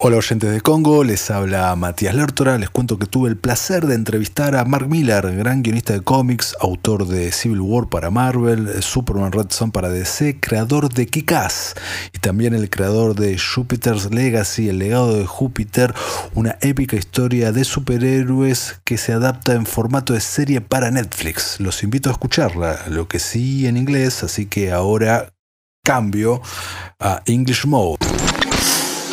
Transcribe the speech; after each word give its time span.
Hola 0.00 0.18
oyentes 0.18 0.52
de 0.52 0.60
Congo, 0.60 1.02
les 1.02 1.28
habla 1.28 1.74
Matías 1.74 2.14
Lertora, 2.14 2.56
les 2.56 2.70
cuento 2.70 3.00
que 3.00 3.06
tuve 3.06 3.28
el 3.30 3.36
placer 3.36 3.84
de 3.88 3.96
entrevistar 3.96 4.54
a 4.54 4.64
Mark 4.64 4.88
Miller, 4.88 5.34
gran 5.34 5.64
guionista 5.64 5.92
de 5.92 6.02
cómics, 6.02 6.54
autor 6.60 7.08
de 7.08 7.32
Civil 7.32 7.60
War 7.60 7.88
para 7.88 8.08
Marvel, 8.08 8.80
Superman 8.80 9.32
Red 9.32 9.48
Son 9.50 9.72
para 9.72 9.88
DC, 9.88 10.38
creador 10.38 10.88
de 10.88 11.08
Kick-Ass 11.08 11.74
y 12.14 12.20
también 12.20 12.54
el 12.54 12.70
creador 12.70 13.16
de 13.16 13.36
Jupiter's 13.36 14.12
Legacy, 14.12 14.68
el 14.68 14.78
legado 14.78 15.18
de 15.18 15.26
Júpiter, 15.26 15.92
una 16.32 16.56
épica 16.60 16.94
historia 16.94 17.50
de 17.50 17.64
superhéroes 17.64 18.80
que 18.84 18.98
se 18.98 19.12
adapta 19.12 19.54
en 19.54 19.66
formato 19.66 20.12
de 20.12 20.20
serie 20.20 20.60
para 20.60 20.92
Netflix. 20.92 21.58
Los 21.58 21.82
invito 21.82 22.08
a 22.08 22.12
escucharla, 22.12 22.84
lo 22.88 23.08
que 23.08 23.18
sí 23.18 23.66
en 23.66 23.76
inglés, 23.76 24.22
así 24.22 24.46
que 24.46 24.70
ahora 24.70 25.34
cambio 25.82 26.40
a 27.00 27.20
English 27.26 27.66
Mode. 27.66 28.27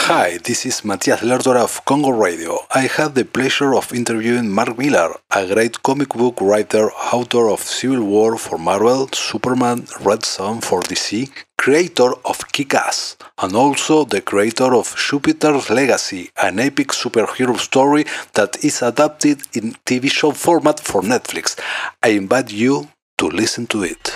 Hi, 0.07 0.37
this 0.37 0.67
is 0.67 0.85
Matthias 0.85 1.21
Lertora 1.21 1.63
of 1.63 1.83
Congo 1.83 2.09
Radio. 2.11 2.59
I 2.69 2.81
had 2.81 3.15
the 3.15 3.25
pleasure 3.25 3.73
of 3.73 3.91
interviewing 3.91 4.51
Mark 4.51 4.77
Millar, 4.77 5.15
a 5.31 5.47
great 5.47 5.81
comic 5.81 6.09
book 6.09 6.39
writer, 6.41 6.91
author 6.91 7.49
of 7.49 7.61
Civil 7.61 8.03
War 8.03 8.37
for 8.37 8.59
Marvel, 8.59 9.09
Superman, 9.11 9.87
Red 10.01 10.23
Son 10.23 10.61
for 10.61 10.81
DC, 10.81 11.31
creator 11.57 12.11
of 12.23 12.47
Kick-Ass, 12.51 13.17
and 13.39 13.55
also 13.55 14.05
the 14.05 14.21
creator 14.21 14.75
of 14.75 14.95
Jupiter's 14.95 15.71
Legacy, 15.71 16.29
an 16.39 16.59
epic 16.59 16.89
superhero 16.89 17.57
story 17.57 18.05
that 18.35 18.63
is 18.63 18.83
adapted 18.83 19.41
in 19.53 19.75
TV 19.87 20.11
show 20.11 20.29
format 20.29 20.79
for 20.79 21.01
Netflix. 21.01 21.59
I 22.03 22.09
invite 22.09 22.51
you 22.51 22.89
to 23.17 23.25
listen 23.25 23.65
to 23.67 23.81
it. 23.81 24.13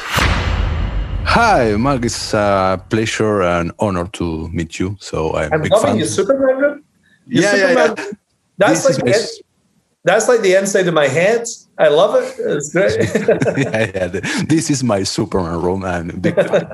Hi, 1.31 1.75
Mark. 1.77 2.05
It's 2.05 2.33
a 2.33 2.83
pleasure 2.89 3.43
and 3.43 3.71
honor 3.77 4.07
to 4.13 4.47
meet 4.49 4.79
you. 4.79 4.97
So 4.99 5.35
I'm, 5.35 5.53
I'm 5.53 5.61
big 5.61 5.71
loving 5.71 5.89
fan. 5.89 5.97
your 5.97 6.07
Superman. 6.07 6.83
Your 7.27 7.43
Yeah, 7.43 7.55
yeah, 7.55 7.67
Superman. 7.67 7.95
yeah. 7.97 8.11
That's 8.57 8.87
This 8.87 8.97
like 8.97 9.05
the, 9.05 9.43
that's 10.03 10.27
like 10.27 10.41
the 10.41 10.55
inside 10.55 10.87
of 10.87 10.95
my 10.95 11.07
head. 11.07 11.45
I 11.77 11.89
love 11.89 12.15
it. 12.15 12.33
It's 12.39 12.73
great. 12.73 12.97
yeah, 13.63 13.91
yeah, 13.93 14.07
this 14.47 14.71
is 14.71 14.83
my 14.83 15.03
Superman 15.03 15.61
room 15.61 15.83
and 15.85 16.19
big 16.19 16.33
fan. 16.33 16.65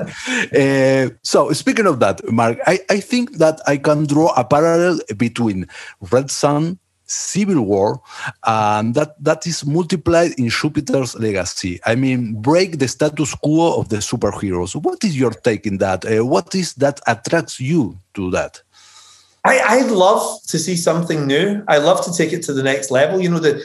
Uh, 0.55 1.09
so 1.21 1.51
speaking 1.51 1.85
of 1.85 1.99
that, 1.99 2.21
Mark, 2.31 2.57
I, 2.65 2.79
I 2.89 3.01
think 3.01 3.37
that 3.39 3.59
I 3.67 3.75
can 3.75 4.05
draw 4.05 4.33
a 4.37 4.45
parallel 4.45 4.99
between 5.17 5.67
Red 6.11 6.31
Son, 6.31 6.79
Civil 7.05 7.61
War, 7.61 8.01
and 8.45 8.93
that, 8.95 9.15
that 9.23 9.45
is 9.47 9.65
multiplied 9.65 10.31
in 10.37 10.49
Jupiter's 10.49 11.15
legacy. 11.15 11.79
I 11.85 11.95
mean, 11.95 12.41
break 12.41 12.79
the 12.79 12.87
status 12.87 13.35
quo 13.35 13.79
of 13.79 13.89
the 13.89 13.97
superheroes. 13.97 14.75
What 14.75 15.03
is 15.03 15.17
your 15.17 15.31
take 15.31 15.65
in 15.65 15.77
that? 15.77 16.05
Uh, 16.05 16.25
what 16.25 16.53
is 16.55 16.73
that 16.75 16.99
attracts 17.07 17.59
you 17.59 17.97
to 18.15 18.31
that? 18.31 18.61
I, 19.45 19.59
I'd 19.59 19.91
love 19.91 20.41
to 20.47 20.57
see 20.57 20.75
something 20.75 21.27
new. 21.27 21.63
I 21.67 21.77
love 21.77 22.03
to 22.05 22.11
take 22.11 22.33
it 22.33 22.41
to 22.43 22.53
the 22.53 22.63
next 22.63 22.89
level. 22.89 23.21
You 23.21 23.29
know, 23.29 23.39
the, 23.39 23.63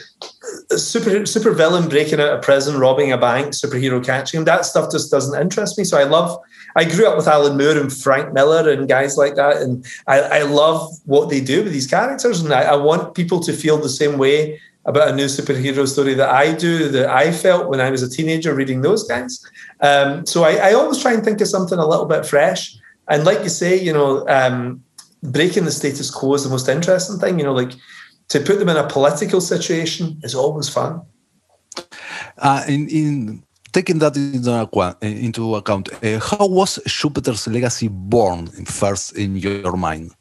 the 0.69 0.77
super 0.77 1.25
super 1.25 1.51
villain 1.51 1.89
breaking 1.89 2.19
out 2.21 2.33
of 2.33 2.41
prison, 2.43 2.79
robbing 2.79 3.11
a 3.11 3.17
bank, 3.17 3.47
superhero 3.47 4.03
catching 4.05 4.39
him. 4.39 4.45
That 4.45 4.65
stuff 4.65 4.91
just 4.91 5.09
doesn't 5.09 5.39
interest 5.41 5.77
me. 5.77 5.83
So 5.83 5.97
I 5.97 6.03
love. 6.03 6.39
I 6.75 6.85
grew 6.85 7.05
up 7.05 7.17
with 7.17 7.27
Alan 7.27 7.57
Moore 7.57 7.77
and 7.77 7.91
Frank 7.91 8.31
Miller 8.31 8.69
and 8.69 8.87
guys 8.87 9.17
like 9.17 9.35
that, 9.35 9.57
and 9.57 9.85
I, 10.07 10.21
I 10.21 10.41
love 10.43 10.89
what 11.05 11.29
they 11.29 11.41
do 11.41 11.63
with 11.63 11.73
these 11.73 11.87
characters. 11.87 12.41
And 12.41 12.53
I, 12.53 12.61
I 12.61 12.75
want 12.75 13.13
people 13.13 13.41
to 13.41 13.51
feel 13.51 13.77
the 13.77 13.89
same 13.89 14.17
way 14.17 14.61
about 14.85 15.09
a 15.09 15.15
new 15.15 15.25
superhero 15.25 15.87
story 15.87 16.13
that 16.13 16.29
I 16.29 16.53
do, 16.53 16.87
that 16.89 17.09
I 17.09 17.31
felt 17.31 17.69
when 17.69 17.81
I 17.81 17.89
was 17.89 18.03
a 18.03 18.09
teenager 18.09 18.55
reading 18.55 18.81
those 18.81 19.03
guys. 19.03 19.45
Um, 19.81 20.25
so 20.25 20.43
I, 20.43 20.69
I 20.69 20.73
always 20.73 21.01
try 21.01 21.13
and 21.13 21.23
think 21.23 21.41
of 21.41 21.47
something 21.47 21.77
a 21.77 21.85
little 21.85 22.05
bit 22.05 22.25
fresh. 22.25 22.77
And 23.07 23.25
like 23.25 23.43
you 23.43 23.49
say, 23.49 23.77
you 23.77 23.93
know, 23.93 24.25
um, 24.27 24.83
breaking 25.23 25.65
the 25.65 25.71
status 25.71 26.09
quo 26.09 26.33
is 26.33 26.43
the 26.43 26.49
most 26.49 26.67
interesting 26.67 27.19
thing. 27.19 27.39
You 27.39 27.45
know, 27.45 27.53
like 27.53 27.73
to 28.29 28.39
put 28.39 28.59
them 28.59 28.69
in 28.69 28.77
a 28.77 28.87
political 28.87 29.41
situation 29.41 30.19
is 30.23 30.35
always 30.35 30.69
fun. 30.69 31.01
Uh, 32.37 32.63
in, 32.67 32.87
in 32.89 33.43
taking 33.71 33.99
that 33.99 34.15
into 34.17 34.51
account, 34.53 34.97
into 35.01 35.55
account 35.55 35.89
uh, 36.03 36.19
how 36.19 36.47
was 36.47 36.79
Jupiter's 36.85 37.47
legacy 37.47 37.87
born 37.87 38.47
first 38.65 39.17
in 39.17 39.35
your 39.37 39.77
mind? 39.77 40.11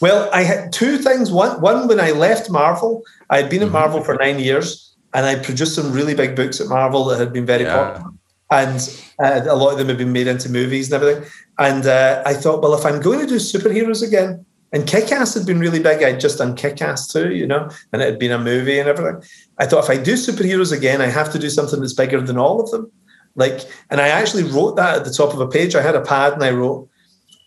Well, 0.00 0.28
I 0.32 0.42
had 0.42 0.72
two 0.72 0.98
things. 0.98 1.30
One, 1.30 1.60
one 1.60 1.88
when 1.88 2.00
I 2.00 2.10
left 2.10 2.50
Marvel, 2.50 3.02
I 3.30 3.38
had 3.38 3.48
been 3.48 3.62
at 3.62 3.70
Marvel 3.70 4.02
for 4.02 4.16
nine 4.16 4.38
years, 4.38 4.94
and 5.14 5.24
I 5.24 5.36
produced 5.36 5.74
some 5.74 5.92
really 5.92 6.14
big 6.14 6.34
books 6.34 6.60
at 6.60 6.66
Marvel 6.66 7.04
that 7.06 7.18
had 7.18 7.32
been 7.32 7.46
very 7.46 7.62
Yeah. 7.64 7.76
popular, 7.76 8.10
and 8.50 9.06
uh, 9.22 9.42
a 9.48 9.56
lot 9.56 9.72
of 9.72 9.78
them 9.78 9.88
have 9.88 9.98
been 9.98 10.12
made 10.12 10.26
into 10.26 10.48
movies 10.48 10.92
and 10.92 11.02
everything. 11.02 11.30
And 11.58 11.86
uh, 11.86 12.22
I 12.26 12.34
thought, 12.34 12.62
well, 12.62 12.74
if 12.74 12.84
I'm 12.84 13.00
going 13.00 13.20
to 13.20 13.26
do 13.26 13.36
superheroes 13.36 14.06
again, 14.06 14.44
and 14.72 14.88
Kick-Ass 14.88 15.34
had 15.34 15.46
been 15.46 15.60
really 15.60 15.78
big, 15.78 16.02
I'd 16.02 16.18
just 16.18 16.38
done 16.38 16.56
Kick-Ass 16.56 17.06
too, 17.06 17.32
you 17.32 17.46
know, 17.46 17.70
and 17.92 18.02
it 18.02 18.06
had 18.06 18.18
been 18.18 18.32
a 18.32 18.38
movie 18.38 18.78
and 18.78 18.88
everything. 18.88 19.22
I 19.58 19.66
thought 19.66 19.84
if 19.84 19.90
I 19.90 20.02
do 20.02 20.14
superheroes 20.14 20.76
again, 20.76 21.00
I 21.00 21.06
have 21.06 21.30
to 21.32 21.38
do 21.38 21.48
something 21.48 21.80
that's 21.80 21.92
bigger 21.92 22.20
than 22.20 22.38
all 22.38 22.60
of 22.60 22.70
them. 22.72 22.90
Like, 23.36 23.60
and 23.90 24.00
I 24.00 24.08
actually 24.08 24.42
wrote 24.42 24.76
that 24.76 24.96
at 24.96 25.04
the 25.04 25.12
top 25.12 25.32
of 25.32 25.40
a 25.40 25.46
page. 25.46 25.74
I 25.74 25.82
had 25.82 25.94
a 25.94 26.00
pad 26.00 26.32
and 26.32 26.42
I 26.42 26.50
wrote, 26.50 26.88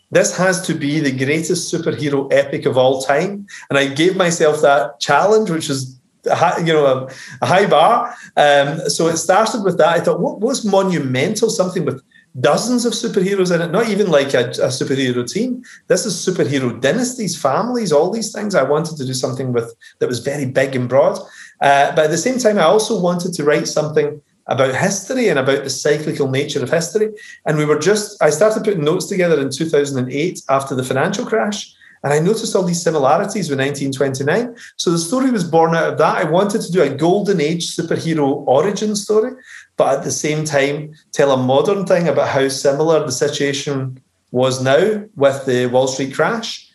this 0.10 0.38
has 0.38 0.62
to 0.68 0.74
be 0.74 1.02
the 1.02 1.12
greatest 1.12 1.74
superhero 1.74 2.32
epic 2.32 2.66
of 2.66 2.78
all 2.78 3.02
time. 3.02 3.46
And 3.70 3.78
I 3.78 3.88
gave 3.88 4.16
myself 4.16 4.62
that 4.62 5.02
challenge, 5.02 5.50
which 5.50 5.70
is 5.70 6.00
high, 6.36 6.60
you 6.60 6.74
know 6.74 7.08
a, 7.42 7.46
high 7.46 7.66
bar. 7.66 8.16
Um, 8.36 8.90
so 8.90 9.08
it 9.08 9.18
started 9.18 9.64
with 9.64 9.78
that. 9.78 9.90
I 9.90 10.00
thought, 10.00 10.20
what 10.20 10.40
was 10.40 10.66
monumental? 10.66 11.50
Something 11.50 11.86
with 11.86 12.02
dozens 12.40 12.86
of 12.86 12.94
superheroes 12.94 13.54
in 13.54 13.62
it, 13.62 13.72
not 13.72 13.90
even 13.90 14.10
like 14.12 14.34
a, 14.34 14.50
a 14.50 14.70
superhero 14.70 15.30
team. 15.32 15.64
This 15.88 16.06
is 16.06 16.14
superhero 16.14 16.80
dynasties, 16.80 17.40
families, 17.40 17.92
all 17.92 18.12
these 18.12 18.32
things. 18.32 18.56
I 18.56 18.64
wanted 18.64 18.98
to 18.98 19.06
do 19.06 19.14
something 19.14 19.54
with 19.54 19.74
that 20.00 20.08
was 20.08 20.20
very 20.20 20.46
big 20.46 20.76
and 20.76 20.88
broad. 20.88 21.18
Uh, 21.62 21.96
but 21.96 22.06
at 22.06 22.12
the 22.12 22.18
same 22.18 22.38
time, 22.38 22.58
I 22.60 22.64
also 22.64 23.00
wanted 23.00 23.34
to 23.34 23.44
write 23.44 23.68
something 23.68 24.22
about 24.48 24.76
history 24.76 25.28
and 25.28 25.40
about 25.40 25.64
the 25.64 25.70
cyclical 25.70 26.30
nature 26.30 26.64
of 26.64 26.70
history. 26.70 27.10
And 27.46 27.58
we 27.58 27.66
were 27.66 27.80
just, 27.80 28.22
I 28.22 28.30
started 28.30 28.64
putting 28.64 28.84
notes 28.84 29.06
together 29.06 29.42
in 29.42 29.50
2008 29.50 30.42
after 30.50 30.76
the 30.76 30.84
financial 30.84 31.26
crash. 31.26 31.74
And 32.04 32.14
I 32.14 32.20
noticed 32.20 32.56
all 32.56 32.64
these 32.64 32.82
similarities 32.82 33.50
with 33.50 33.60
1929. 33.60 34.56
So 34.78 34.92
the 34.92 34.98
story 34.98 35.32
was 35.32 35.44
born 35.44 35.76
out 35.76 35.94
of 35.94 35.98
that. 35.98 36.18
I 36.18 36.30
wanted 36.30 36.62
to 36.62 36.72
do 36.72 36.82
a 36.82 36.90
golden 36.90 37.42
age 37.42 37.76
superhero 37.76 38.44
origin 38.48 38.96
story, 38.96 39.34
but 39.78 39.98
at 39.98 40.04
the 40.04 40.12
same 40.12 40.46
time, 40.46 40.94
tell 41.12 41.32
a 41.32 41.38
modern 41.38 41.86
thing 41.86 42.08
about 42.08 42.30
how 42.30 42.48
similar 42.48 43.06
the 43.06 43.12
situation 43.12 44.02
was 44.32 44.62
now 44.62 45.04
with 45.16 45.46
the 45.46 45.68
Wall 45.68 45.88
Street 45.88 46.14
crash. 46.14 46.67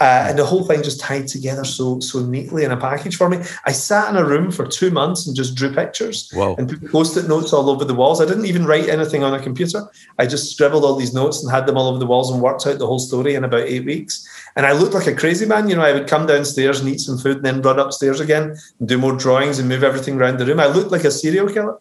Uh, 0.00 0.24
and 0.28 0.38
the 0.38 0.44
whole 0.46 0.64
thing 0.64 0.82
just 0.82 0.98
tied 0.98 1.28
together 1.28 1.62
so 1.62 2.00
so 2.00 2.20
neatly 2.20 2.64
in 2.64 2.72
a 2.72 2.76
package 2.76 3.16
for 3.16 3.28
me. 3.28 3.36
I 3.66 3.72
sat 3.72 4.08
in 4.08 4.16
a 4.16 4.24
room 4.24 4.50
for 4.50 4.66
two 4.66 4.90
months 4.90 5.26
and 5.26 5.36
just 5.36 5.54
drew 5.54 5.72
pictures 5.74 6.30
Wow. 6.34 6.54
and 6.56 6.68
put 6.68 6.90
post-it 6.90 7.28
notes 7.28 7.52
all 7.52 7.68
over 7.68 7.84
the 7.84 7.94
walls. 7.94 8.20
I 8.20 8.24
didn't 8.24 8.46
even 8.46 8.64
write 8.64 8.88
anything 8.88 9.22
on 9.22 9.34
a 9.34 9.42
computer. 9.42 9.82
I 10.18 10.24
just 10.26 10.50
scribbled 10.52 10.84
all 10.84 10.96
these 10.96 11.12
notes 11.12 11.42
and 11.42 11.52
had 11.52 11.66
them 11.66 11.76
all 11.76 11.88
over 11.88 11.98
the 11.98 12.06
walls 12.06 12.30
and 12.30 12.40
worked 12.40 12.66
out 12.66 12.78
the 12.78 12.86
whole 12.86 12.98
story 12.98 13.34
in 13.34 13.44
about 13.44 13.68
eight 13.68 13.84
weeks. 13.84 14.26
And 14.56 14.64
I 14.64 14.72
looked 14.72 14.94
like 14.94 15.06
a 15.06 15.14
crazy 15.14 15.44
man. 15.44 15.68
You 15.68 15.76
know, 15.76 15.82
I 15.82 15.92
would 15.92 16.08
come 16.08 16.26
downstairs 16.26 16.80
and 16.80 16.88
eat 16.88 17.00
some 17.00 17.18
food 17.18 17.36
and 17.36 17.44
then 17.44 17.60
run 17.62 17.78
upstairs 17.78 18.20
again 18.20 18.56
and 18.78 18.88
do 18.88 18.96
more 18.96 19.12
drawings 19.14 19.58
and 19.58 19.68
move 19.68 19.84
everything 19.84 20.16
around 20.18 20.38
the 20.38 20.46
room. 20.46 20.60
I 20.60 20.66
looked 20.66 20.90
like 20.92 21.04
a 21.04 21.10
serial 21.10 21.48
killer. 21.48 21.78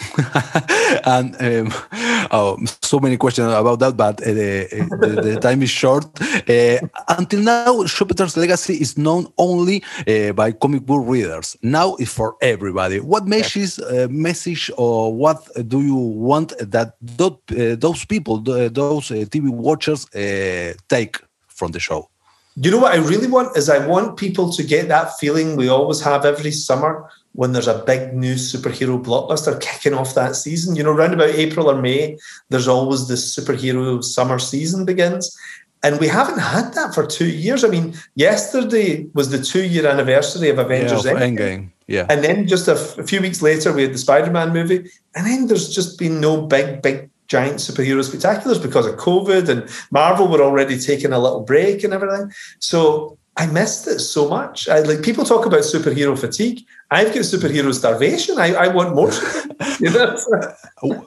and 1.04 1.36
um, 1.40 1.72
oh, 2.30 2.58
so 2.82 2.98
many 2.98 3.16
questions 3.16 3.52
about 3.52 3.78
that, 3.80 3.96
but 3.96 4.20
uh, 4.20 4.24
the, 4.24 4.88
the, 5.00 5.22
the 5.22 5.40
time 5.40 5.62
is 5.62 5.70
short. 5.70 6.04
Uh, 6.48 6.78
until 7.08 7.40
now, 7.40 7.84
Jupiter's 7.84 8.36
legacy 8.36 8.74
is 8.74 8.96
known 8.96 9.26
only 9.38 9.82
uh, 10.06 10.32
by 10.32 10.52
comic 10.52 10.84
book 10.86 11.02
readers. 11.06 11.56
Now 11.62 11.96
it's 11.96 12.12
for 12.12 12.36
everybody. 12.40 13.00
What 13.00 13.26
message, 13.26 13.78
uh, 13.78 14.08
message, 14.10 14.70
or 14.76 15.14
what 15.14 15.48
do 15.68 15.82
you 15.82 15.94
want 15.94 16.52
that 16.58 16.94
those, 17.00 17.38
uh, 17.50 17.76
those 17.78 18.04
people, 18.04 18.42
th- 18.42 18.72
those 18.72 19.10
uh, 19.10 19.14
TV 19.14 19.50
watchers, 19.50 20.06
uh, 20.14 20.74
take 20.88 21.18
from 21.48 21.72
the 21.72 21.80
show? 21.80 22.08
You 22.56 22.70
know 22.70 22.78
what 22.78 22.92
I 22.92 22.96
really 22.96 23.28
want 23.28 23.56
is 23.56 23.68
I 23.68 23.86
want 23.86 24.16
people 24.16 24.52
to 24.52 24.62
get 24.62 24.88
that 24.88 25.18
feeling 25.18 25.56
we 25.56 25.68
always 25.68 26.00
have 26.00 26.24
every 26.24 26.50
summer 26.50 27.08
when 27.32 27.52
there's 27.52 27.68
a 27.68 27.82
big 27.86 28.14
new 28.14 28.34
superhero 28.34 29.02
blockbuster 29.02 29.60
kicking 29.60 29.94
off 29.94 30.14
that 30.14 30.36
season. 30.36 30.76
You 30.76 30.82
know, 30.82 30.92
around 30.92 31.14
about 31.14 31.30
April 31.30 31.70
or 31.70 31.80
May, 31.80 32.18
there's 32.48 32.68
always 32.68 33.08
this 33.08 33.34
superhero 33.36 34.02
summer 34.02 34.38
season 34.38 34.84
begins. 34.84 35.36
And 35.82 35.98
we 35.98 36.08
haven't 36.08 36.40
had 36.40 36.74
that 36.74 36.94
for 36.94 37.06
two 37.06 37.28
years. 37.28 37.64
I 37.64 37.68
mean, 37.68 37.94
yesterday 38.14 39.06
was 39.14 39.30
the 39.30 39.42
two 39.42 39.64
year 39.64 39.86
anniversary 39.86 40.50
of 40.50 40.58
Avengers 40.58 41.04
yeah, 41.04 41.12
Endgame. 41.12 41.38
Endgame. 41.38 41.70
Yeah. 41.86 42.06
And 42.10 42.22
then 42.22 42.46
just 42.46 42.68
a, 42.68 42.72
f- 42.72 42.98
a 42.98 43.02
few 43.04 43.20
weeks 43.20 43.40
later, 43.40 43.72
we 43.72 43.82
had 43.82 43.94
the 43.94 43.98
Spider 43.98 44.30
Man 44.30 44.52
movie. 44.52 44.90
And 45.14 45.26
then 45.26 45.46
there's 45.46 45.74
just 45.74 45.98
been 45.98 46.20
no 46.20 46.42
big, 46.42 46.82
big, 46.82 47.08
giant 47.28 47.58
superhero 47.58 48.02
spectaculars 48.02 48.60
because 48.60 48.86
of 48.86 48.96
COVID. 48.96 49.48
And 49.48 49.70
Marvel 49.92 50.26
were 50.26 50.42
already 50.42 50.78
taking 50.78 51.12
a 51.12 51.18
little 51.18 51.40
break 51.40 51.84
and 51.84 51.94
everything. 51.94 52.32
So 52.58 53.16
I 53.36 53.46
missed 53.46 53.86
it 53.86 54.00
so 54.00 54.28
much. 54.28 54.68
I, 54.68 54.80
like 54.80 55.02
people 55.02 55.24
talk 55.24 55.46
about 55.46 55.60
superhero 55.60 56.18
fatigue. 56.18 56.66
I've 56.90 57.14
got 57.14 57.22
superhero 57.22 57.72
starvation. 57.72 58.38
I, 58.38 58.54
I 58.54 58.68
want 58.68 58.94
more. 58.94 59.12
you 59.80 59.90
know? 59.90 60.16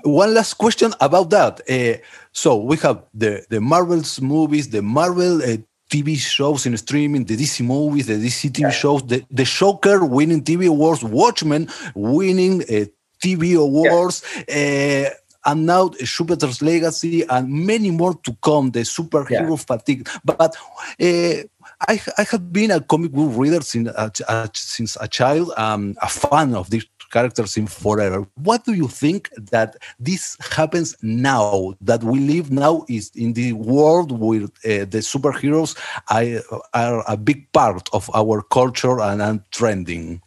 One 0.03 0.33
last 0.33 0.53
question 0.53 0.94
about 1.01 1.30
that. 1.31 1.62
Uh, 1.69 2.01
so 2.31 2.57
we 2.57 2.77
have 2.77 3.03
the 3.13 3.45
the 3.50 3.59
Marvel's 3.59 4.21
movies, 4.21 4.69
the 4.69 4.81
Marvel 4.81 5.41
uh, 5.41 5.57
TV 5.89 6.18
shows 6.18 6.65
in 6.65 6.75
streaming, 6.77 7.25
the 7.25 7.35
DC 7.35 7.65
movies, 7.65 8.07
the 8.07 8.13
DC 8.13 8.50
TV 8.50 8.62
yeah. 8.62 8.69
shows, 8.69 9.03
the, 9.03 9.24
the 9.30 9.44
Joker 9.44 10.06
winning 10.06 10.41
TV 10.44 10.68
awards, 10.68 11.03
Watchmen 11.03 11.69
winning 11.95 12.62
uh, 12.63 12.85
TV 13.24 13.56
awards. 13.57 14.24
Yeah. 14.47 15.09
Uh, 15.45 15.51
and 15.51 15.66
now 15.66 15.90
Jupiter's 16.00 16.62
Legacy 16.62 17.24
and 17.30 17.50
many 17.50 17.92
more 17.92 18.16
to 18.24 18.36
come, 18.42 18.72
the 18.72 18.81
superhero 18.81 19.50
yeah. 19.50 19.56
fatigue. 19.56 20.10
But 20.24 20.40
uh, 20.40 20.54
I, 21.00 22.01
I 22.18 22.24
have 22.31 22.51
been 22.51 22.72
a 22.72 22.81
comic 22.81 23.12
book 23.12 23.31
reader 23.36 23.62
since, 23.62 23.90
uh, 23.90 24.48
since 24.54 24.98
a 25.00 25.07
child, 25.07 25.51
um, 25.57 25.95
a 26.01 26.10
fan 26.10 26.56
of 26.56 26.69
these 26.69 26.86
characters 27.12 27.56
in 27.57 27.68
forever. 27.68 28.25
What 28.36 28.66
do 28.66 28.74
you 28.74 28.88
think 28.88 29.30
that 29.51 29.78
this 30.00 30.36
happens 30.51 30.95
now 31.04 31.75
that 31.81 32.04
we 32.04 32.19
live 32.19 32.51
now 32.51 32.86
is 32.90 33.12
in 33.16 33.34
the 33.34 33.54
world 33.54 34.12
where 34.12 34.44
uh, 34.44 34.86
the 34.94 35.01
superheroes 35.01 35.78
are, 36.10 36.42
are, 36.74 37.04
a 37.07 37.16
big 37.16 37.51
part 37.51 37.88
of 37.94 38.10
our 38.16 38.42
culture 38.42 39.00
and, 39.00 39.22
and 39.22 39.42
trending? 39.51 40.22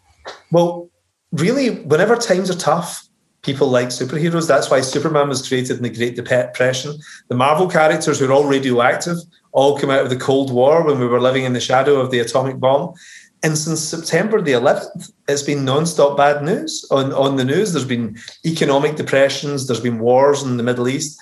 Well, 0.52 0.90
really, 1.32 1.70
whenever 1.70 2.16
times 2.16 2.50
are 2.50 2.58
tough, 2.58 3.05
people 3.46 3.69
like 3.69 3.88
superheroes. 3.88 4.46
That's 4.46 4.70
why 4.70 4.82
Superman 4.82 5.31
was 5.31 5.46
created 5.46 5.78
in 5.78 5.84
the 5.84 5.90
Great 5.90 6.16
Depression. 6.16 6.98
The 7.28 7.37
Marvel 7.37 7.69
characters 7.69 8.20
were 8.20 8.32
all 8.32 8.44
radioactive 8.44 9.16
all 9.56 9.78
came 9.78 9.88
out 9.88 10.02
of 10.02 10.10
the 10.10 10.16
Cold 10.16 10.52
War 10.52 10.84
when 10.84 11.00
we 11.00 11.06
were 11.06 11.19
living 11.19 11.44
in 11.44 11.54
the 11.54 11.60
shadow 11.60 11.98
of 11.98 12.10
the 12.10 12.19
atomic 12.19 12.60
bomb. 12.60 12.93
And 13.43 13.56
since 13.56 13.81
September 13.81 14.43
the 14.43 14.52
11th, 14.52 15.10
it's 15.28 15.43
been 15.43 15.64
non-stop 15.64 16.14
bad 16.14 16.43
news 16.43 16.87
on, 16.90 17.10
on 17.14 17.37
the 17.37 17.44
news. 17.44 17.72
There's 17.72 17.87
been 17.87 18.19
economic 18.44 18.96
depressions. 18.96 19.66
There's 19.66 19.81
been 19.81 19.99
wars 19.99 20.42
in 20.42 20.58
the 20.58 20.62
Middle 20.62 20.88
East. 20.88 21.19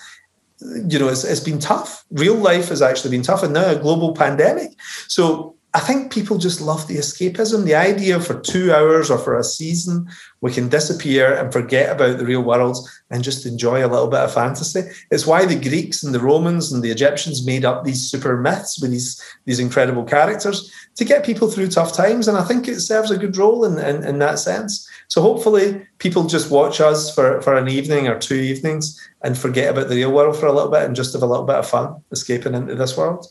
You 0.61 0.99
know, 0.99 1.09
it's, 1.09 1.23
it's 1.23 1.39
been 1.39 1.61
tough. 1.61 2.05
Real 2.11 2.35
life 2.35 2.71
has 2.71 2.83
actually 2.83 3.13
been 3.13 3.23
tough, 3.23 3.45
and 3.45 3.55
now 3.55 3.71
a 3.71 3.79
global 3.79 4.15
pandemic. 4.15 4.71
So 5.07 5.54
I 5.77 5.81
think 5.81 6.13
people 6.13 6.39
just 6.39 6.61
love 6.61 6.87
the 6.87 6.99
escapism, 6.99 7.65
the 7.65 7.75
idea 7.75 8.21
for 8.21 8.39
two 8.39 8.73
hours 8.73 9.11
or 9.11 9.19
for 9.19 9.37
a 9.37 9.43
season, 9.43 10.09
we 10.41 10.53
can 10.53 10.69
disappear 10.69 11.35
and 11.35 11.53
forget 11.53 11.91
about 11.91 12.19
the 12.19 12.25
real 12.25 12.43
world 12.43 12.77
and 13.11 13.25
just 13.25 13.45
enjoy 13.45 13.85
a 13.85 13.91
little 13.91 14.07
bit 14.07 14.21
of 14.21 14.33
fantasy. 14.33 14.83
It's 15.11 15.27
why 15.27 15.45
the 15.45 15.59
Greeks 15.59 16.05
and 16.05 16.15
the 16.15 16.21
Romans 16.21 16.73
and 16.73 16.81
the 16.81 16.93
Egyptians 16.93 17.45
made 17.45 17.65
up 17.65 17.83
these 17.83 18.09
super 18.09 18.37
myths 18.37 18.81
with 18.81 18.93
these, 18.93 19.21
these 19.47 19.59
incredible 19.59 20.05
characters 20.05 20.73
to 20.95 21.05
get 21.05 21.27
people 21.27 21.51
through 21.51 21.69
tough 21.69 21.93
times. 21.93 22.29
And 22.29 22.39
I 22.39 22.45
think 22.45 22.69
it 22.69 22.79
serves 22.79 23.11
a 23.11 23.19
good 23.19 23.37
role 23.37 23.65
in, 23.65 23.77
in, 23.81 24.05
in 24.05 24.21
that 24.21 24.39
sense. 24.39 24.89
So 25.09 25.23
hopefully 25.23 25.85
people 25.99 26.25
just 26.25 26.53
watch 26.53 26.81
us 26.81 27.13
for, 27.13 27.43
for 27.43 27.57
an 27.57 27.69
evening 27.69 28.07
or 28.07 28.17
two 28.17 28.37
evenings 28.37 28.97
and 29.23 29.37
forget 29.37 29.71
about 29.71 29.89
the 29.89 29.97
real 29.97 30.13
world 30.13 30.37
for 30.37 30.47
a 30.47 30.53
little 30.53 30.71
bit 30.71 30.85
and 30.85 30.95
just 30.95 31.15
have 31.15 31.23
a 31.23 31.27
little 31.27 31.47
bit 31.47 31.57
of 31.57 31.69
fun 31.69 32.01
escaping 32.13 32.55
into 32.55 32.77
this 32.77 32.97
world. 32.97 33.27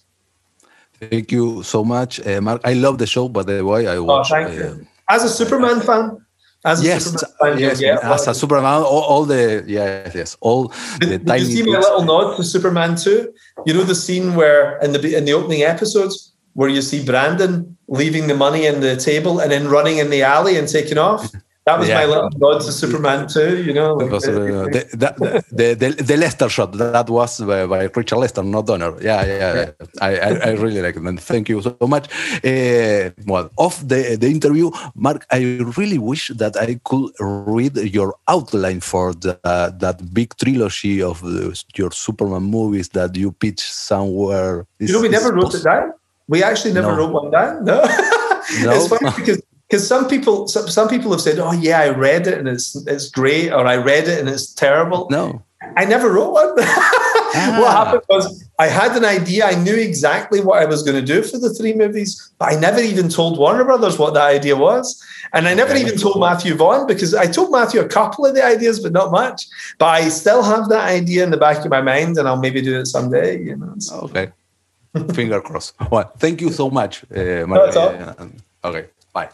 Thank 1.10 1.32
you 1.32 1.64
so 1.64 1.84
much, 1.84 2.26
uh, 2.26 2.42
Mark. 2.42 2.62
I 2.64 2.74
love 2.74 2.98
the 2.98 3.08
show, 3.08 3.28
by 3.28 3.44
the 3.44 3.66
way. 3.66 3.88
I 3.88 3.98
oh, 3.98 4.04
watch. 4.04 4.32
Oh, 4.32 4.36
thank 4.36 4.50
uh, 4.50 4.52
you. 4.52 4.88
As 5.10 5.24
a 5.24 5.30
Superman 5.30 5.82
fan, 5.82 6.18
as 6.66 6.82
a 6.82 6.86
yes, 6.86 7.06
Superman 7.06 7.54
fan, 7.54 7.60
yes, 7.60 7.82
yeah, 7.82 8.14
as 8.14 8.28
a 8.28 8.34
Superman, 8.34 8.64
all, 8.64 8.86
all, 8.86 9.26
the 9.26 9.64
yes, 9.68 10.16
yes, 10.16 10.38
all 10.40 10.72
did, 11.00 11.26
the 11.26 11.34
did 11.34 11.40
you 11.42 11.46
see 11.46 11.64
my 11.64 11.80
little 11.80 12.04
nod 12.04 12.38
to 12.38 12.44
Superman 12.44 12.96
too? 12.96 13.34
You 13.66 13.74
know 13.74 13.84
the 13.84 13.96
scene 13.96 14.36
where 14.36 14.78
in 14.80 14.94
the 14.94 15.18
in 15.18 15.26
the 15.26 15.34
opening 15.34 15.64
episodes 15.64 16.34
where 16.54 16.70
you 16.70 16.82
see 16.82 17.04
Brandon 17.04 17.78
leaving 17.88 18.28
the 18.28 18.36
money 18.36 18.66
in 18.66 18.80
the 18.80 18.96
table 18.96 19.40
and 19.40 19.52
then 19.52 19.68
running 19.68 19.98
in 19.98 20.10
the 20.10 20.22
alley 20.24 20.58
and 20.58 20.68
taking 20.68 20.98
off. 20.98 21.32
That 21.66 21.80
was 21.80 21.88
yeah. 21.88 22.00
my 22.00 22.06
little 22.06 22.30
nod 22.36 22.60
to 22.60 22.72
Superman 22.74 23.26
too, 23.28 23.64
you 23.64 23.74
know. 23.74 23.94
Like, 23.94 24.12
was, 24.12 24.28
uh, 24.28 24.32
the, 24.32 24.84
the, 24.92 25.44
the, 25.50 25.76
the, 25.76 26.04
the, 26.04 26.18
Lester 26.18 26.50
shot 26.50 26.74
that 26.74 27.10
was 27.10 27.40
by, 27.40 27.66
by 27.66 27.84
Richard 27.84 28.18
Lester, 28.18 28.44
not 28.44 28.66
Donner. 28.66 29.02
Yeah, 29.02 29.26
yeah, 29.26 29.56
yeah. 29.56 29.72
I, 30.02 30.16
I, 30.18 30.30
I, 30.48 30.50
really 30.56 30.82
like 30.82 30.98
it, 30.98 31.04
and 31.04 31.18
thank 31.22 31.48
you 31.48 31.62
so 31.62 31.78
much. 31.88 32.10
Uh, 32.44 33.12
well, 33.26 33.50
off 33.56 33.80
the 33.80 34.18
the 34.20 34.28
interview, 34.28 34.72
Mark, 34.96 35.26
I 35.32 35.60
really 35.78 35.98
wish 35.98 36.28
that 36.36 36.58
I 36.58 36.82
could 36.84 37.12
read 37.20 37.78
your 37.78 38.14
outline 38.28 38.82
for 38.82 39.14
the, 39.14 39.40
uh, 39.46 39.70
that 39.70 40.14
big 40.14 40.36
trilogy 40.36 41.02
of 41.02 41.24
your 41.76 41.92
Superman 41.92 42.44
movies 42.44 42.90
that 42.90 43.16
you 43.16 43.32
pitched 43.32 43.72
somewhere. 43.72 44.68
You 44.80 44.92
know, 44.92 45.02
we 45.02 45.08
never 45.08 45.32
wrote 45.32 45.56
it 45.56 45.64
down. 45.64 45.94
We 46.28 46.44
actually 46.44 46.74
never 46.74 46.92
no. 46.92 46.98
wrote 46.98 47.14
one 47.14 47.32
down. 47.32 47.64
No, 47.64 47.76
no? 48.64 48.72
it's 48.74 48.88
funny 48.90 49.12
because 49.16 49.42
because 49.74 49.88
some 49.88 50.08
people 50.08 50.48
some, 50.48 50.68
some 50.68 50.88
people 50.88 51.10
have 51.10 51.20
said, 51.20 51.40
"Oh 51.40 51.52
yeah, 51.52 51.80
I 51.80 51.90
read 51.90 52.28
it 52.28 52.38
and 52.38 52.48
it's 52.48 52.76
it's 52.86 53.10
great," 53.10 53.52
or 53.52 53.66
"I 53.66 53.78
read 53.78 54.08
it 54.08 54.20
and 54.20 54.30
it's 54.30 54.54
terrible." 54.54 55.08
No, 55.10 55.42
I 55.76 55.84
never 55.86 56.12
wrote 56.14 56.32
one. 56.32 56.54
ah. 56.60 57.58
What 57.60 57.72
happened 57.72 58.04
was 58.08 58.48
I 58.60 58.68
had 58.68 58.96
an 58.96 59.04
idea. 59.04 59.48
I 59.48 59.56
knew 59.56 59.76
exactly 59.76 60.42
what 60.42 60.62
I 60.62 60.66
was 60.66 60.84
going 60.84 61.04
to 61.04 61.14
do 61.14 61.24
for 61.24 61.40
the 61.40 61.52
three 61.52 61.74
movies, 61.74 62.32
but 62.38 62.54
I 62.54 62.56
never 62.60 62.82
even 62.82 63.10
told 63.10 63.40
Warner 63.40 63.64
Brothers 63.64 63.98
what 63.98 64.14
that 64.14 64.28
idea 64.28 64.56
was, 64.56 65.04
and 65.34 65.48
I 65.48 65.56
never 65.56 65.72
okay. 65.72 65.82
even 65.82 65.98
told 65.98 66.20
Matthew 66.20 66.54
Vaughn 66.54 66.86
because 66.86 67.16
I 67.16 67.26
told 67.26 67.52
Matthew 67.52 67.82
a 67.82 67.88
couple 67.88 68.28
of 68.28 68.36
the 68.36 68.46
ideas, 68.46 68.80
but 68.80 68.92
not 68.92 69.12
much. 69.12 69.48
But 69.80 69.88
I 69.88 70.10
still 70.10 70.44
have 70.44 70.70
that 70.70 70.88
idea 70.88 71.24
in 71.24 71.32
the 71.32 71.42
back 71.48 71.66
of 71.66 71.72
my 71.72 71.82
mind, 71.82 72.20
and 72.20 72.28
I'll 72.28 72.44
maybe 72.46 72.62
do 72.62 72.80
it 72.80 72.86
someday. 72.86 73.42
You 73.42 73.56
know. 73.56 73.74
So. 73.80 74.02
Okay. 74.02 74.28
Finger 75.16 75.42
crossed. 75.42 75.74
Well, 75.90 76.12
thank 76.20 76.42
you 76.42 76.52
so 76.52 76.70
much, 76.70 77.04
uh, 77.06 77.48
Maria. 77.48 78.16
okay. 78.64 78.86
Bye. 79.12 79.30